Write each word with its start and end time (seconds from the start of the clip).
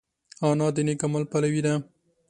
انا 0.47 0.67
د 0.75 0.77
نېک 0.87 1.01
عمل 1.07 1.23
پلوي 1.31 1.61
ده 1.65 1.73